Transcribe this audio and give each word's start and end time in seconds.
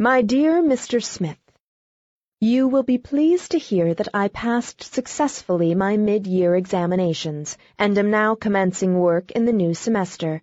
My 0.00 0.22
dear 0.22 0.62
Mr. 0.62 1.02
Smith, 1.02 1.40
You 2.38 2.68
will 2.68 2.84
be 2.84 2.98
pleased 2.98 3.50
to 3.50 3.58
hear 3.58 3.94
that 3.94 4.06
I 4.14 4.28
passed 4.28 4.80
successfully 4.84 5.74
my 5.74 5.96
mid-year 5.96 6.54
examinations, 6.54 7.58
and 7.80 7.98
am 7.98 8.08
now 8.08 8.36
commencing 8.36 9.00
work 9.00 9.32
in 9.32 9.44
the 9.44 9.52
new 9.52 9.74
semester. 9.74 10.40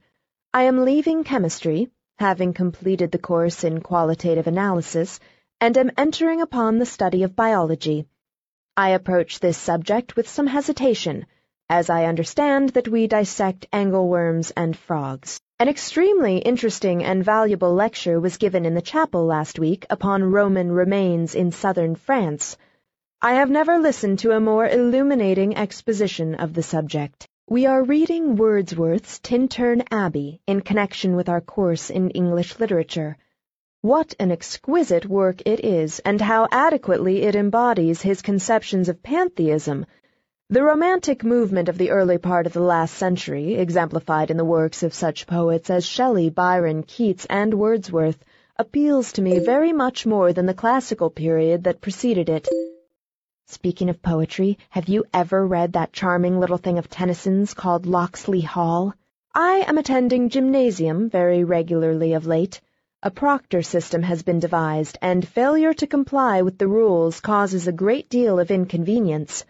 I 0.54 0.64
am 0.64 0.84
leaving 0.84 1.24
chemistry, 1.24 1.90
having 2.20 2.52
completed 2.52 3.12
the 3.14 3.18
course 3.18 3.64
in 3.64 3.80
qualitative 3.80 4.48
analysis, 4.48 5.22
and 5.62 5.78
am 5.78 5.92
entering 5.96 6.42
upon 6.42 6.78
the 6.78 6.86
study 6.86 7.24
of 7.24 7.34
biology. 7.38 8.10
I 8.76 8.90
approach 8.90 9.40
this 9.40 9.58
subject 9.58 10.18
with 10.18 10.28
some 10.28 10.48
hesitation, 10.48 11.28
as 11.70 11.90
I 11.90 12.08
understand 12.08 12.72
that 12.72 12.90
we 12.90 13.08
dissect 13.08 13.72
angleworms 13.72 14.52
and 14.58 14.76
frogs. 14.76 15.40
An 15.58 15.70
extremely 15.70 16.40
interesting 16.40 17.02
and 17.02 17.24
valuable 17.24 17.74
lecture 17.74 18.20
was 18.20 18.36
given 18.36 18.66
in 18.66 18.74
the 18.74 18.82
chapel 18.82 19.26
last 19.26 19.58
week 19.58 19.86
upon 19.90 20.32
Roman 20.32 20.70
remains 20.70 21.34
in 21.34 21.54
southern 21.54 21.96
France. 21.96 22.58
I 23.22 23.36
have 23.36 23.50
never 23.50 23.80
listened 23.80 24.20
to 24.20 24.32
a 24.32 24.42
more 24.42 24.68
illuminating 24.68 25.56
exposition 25.56 26.36
of 26.36 26.54
the 26.54 26.62
subject. 26.62 27.26
We 27.48 27.68
are 27.68 27.84
reading 27.84 28.36
Wordsworth's 28.36 29.20
Tintern 29.20 29.84
Abbey 29.92 30.42
in 30.46 30.60
connection 30.60 31.16
with 31.16 31.30
our 31.30 31.40
course 31.40 31.90
in 31.90 32.10
English 32.10 32.60
literature. 32.60 33.16
What 33.82 34.14
an 34.20 34.32
exquisite 34.32 35.06
work 35.06 35.42
it 35.46 35.64
is, 35.64 36.00
and 36.00 36.20
how 36.20 36.50
adequately 36.52 37.22
it 37.22 37.36
embodies 37.38 38.02
his 38.02 38.22
conceptions 38.22 38.90
of 38.90 39.02
pantheism, 39.02 39.86
the 40.48 40.62
romantic 40.62 41.24
movement 41.24 41.70
of 41.70 41.78
the 41.80 41.90
early 41.90 42.20
part 42.20 42.46
of 42.46 42.54
the 42.54 42.62
last 42.62 42.94
century, 42.94 43.56
exemplified 43.56 44.30
in 44.30 44.38
the 44.38 44.46
works 44.46 44.84
of 44.84 44.94
such 44.94 45.26
poets 45.26 45.72
as 45.72 45.84
Shelley, 45.84 46.30
Byron, 46.30 46.84
Keats, 46.84 47.26
and 47.26 47.52
Wordsworth, 47.52 48.24
appeals 48.56 49.12
to 49.14 49.24
me 49.24 49.40
very 49.40 49.74
much 49.74 50.06
more 50.06 50.34
than 50.34 50.46
the 50.46 50.54
classical 50.54 51.10
period 51.10 51.64
that 51.64 51.82
preceded 51.82 52.30
it. 52.30 52.48
Speaking 53.48 53.90
of 53.90 54.04
poetry, 54.04 54.60
have 54.70 54.88
you 54.88 55.04
ever 55.12 55.48
read 55.48 55.74
that 55.74 55.94
charming 55.94 56.40
little 56.40 56.58
thing 56.58 56.78
of 56.78 56.92
Tennyson's 56.92 57.56
called 57.56 57.88
Locksley 57.88 58.42
Hall? 58.42 58.94
I 59.34 59.66
am 59.68 59.80
attending 59.80 60.30
gymnasium 60.30 61.10
very 61.10 61.44
regularly 61.44 62.14
of 62.14 62.28
late. 62.28 62.62
A 63.02 63.10
proctor 63.10 63.64
system 63.64 64.04
has 64.04 64.22
been 64.22 64.40
devised, 64.40 65.00
and 65.02 65.28
failure 65.28 65.74
to 65.74 65.88
comply 65.88 66.44
with 66.44 66.60
the 66.60 66.68
rules 66.68 67.20
causes 67.20 67.68
a 67.68 67.72
great 67.72 68.10
deal 68.10 68.40
of 68.40 68.52
inconvenience. 68.52 69.44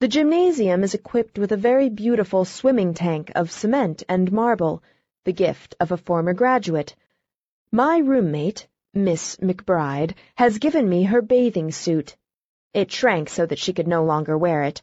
The 0.00 0.08
gymnasium 0.08 0.82
is 0.82 0.92
equipped 0.92 1.38
with 1.38 1.52
a 1.52 1.56
very 1.56 1.88
beautiful 1.88 2.44
swimming 2.44 2.94
tank 2.94 3.30
of 3.34 3.50
cement 3.50 4.02
and 4.08 4.32
marble, 4.32 4.82
the 5.24 5.32
gift 5.32 5.76
of 5.78 5.92
a 5.92 5.96
former 5.96 6.34
graduate. 6.34 6.94
My 7.70 7.98
roommate, 7.98 8.66
Miss 8.92 9.36
McBride, 9.36 10.14
has 10.34 10.58
given 10.58 10.88
me 10.88 11.04
her 11.04 11.22
bathing 11.22 11.70
suit. 11.70 12.16
It 12.72 12.90
shrank 12.90 13.28
so 13.28 13.46
that 13.46 13.58
she 13.58 13.72
could 13.72 13.88
no 13.88 14.04
longer 14.04 14.36
wear 14.36 14.64
it, 14.64 14.82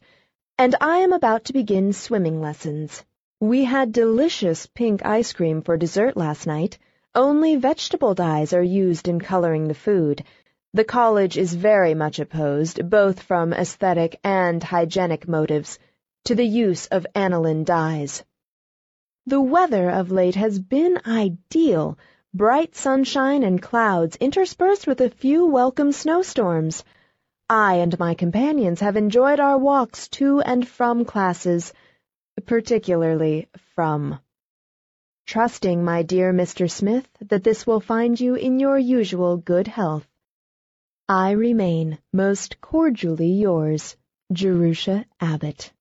and 0.58 0.74
I 0.80 0.98
am 0.98 1.12
about 1.12 1.44
to 1.44 1.52
begin 1.52 1.92
swimming 1.92 2.40
lessons. 2.40 3.04
We 3.38 3.64
had 3.64 3.92
delicious 3.92 4.66
pink 4.66 5.04
ice 5.04 5.32
cream 5.32 5.60
for 5.60 5.76
dessert 5.76 6.16
last 6.16 6.46
night. 6.46 6.78
Only 7.14 7.56
vegetable 7.56 8.14
dyes 8.14 8.52
are 8.52 8.62
used 8.62 9.08
in 9.08 9.20
coloring 9.20 9.68
the 9.68 9.74
food. 9.74 10.24
The 10.74 10.84
college 10.84 11.36
is 11.36 11.52
very 11.52 11.92
much 11.92 12.18
opposed, 12.18 12.88
both 12.88 13.20
from 13.20 13.52
aesthetic 13.52 14.18
and 14.24 14.62
hygienic 14.62 15.28
motives, 15.28 15.78
to 16.24 16.34
the 16.34 16.46
use 16.46 16.86
of 16.86 17.06
aniline 17.14 17.64
dyes. 17.64 18.24
The 19.26 19.42
weather 19.42 19.90
of 19.90 20.10
late 20.10 20.34
has 20.36 20.58
been 20.58 20.98
ideal, 21.06 21.98
bright 22.32 22.74
sunshine 22.74 23.42
and 23.42 23.60
clouds 23.60 24.16
interspersed 24.16 24.86
with 24.86 25.02
a 25.02 25.10
few 25.10 25.44
welcome 25.44 25.92
snowstorms. 25.92 26.84
I 27.50 27.74
and 27.74 27.98
my 27.98 28.14
companions 28.14 28.80
have 28.80 28.96
enjoyed 28.96 29.40
our 29.40 29.58
walks 29.58 30.08
to 30.16 30.40
and 30.40 30.66
from 30.66 31.04
classes, 31.04 31.74
particularly 32.46 33.48
from. 33.74 34.20
Trusting, 35.26 35.84
my 35.84 36.02
dear 36.02 36.32
Mr. 36.32 36.70
Smith, 36.70 37.06
that 37.20 37.44
this 37.44 37.66
will 37.66 37.80
find 37.80 38.18
you 38.18 38.36
in 38.36 38.58
your 38.58 38.78
usual 38.78 39.36
good 39.36 39.68
health. 39.68 40.06
I 41.08 41.32
remain, 41.32 41.98
most 42.12 42.60
cordially 42.60 43.32
yours, 43.32 43.96
Jerusha 44.32 45.04
Abbott 45.20 45.72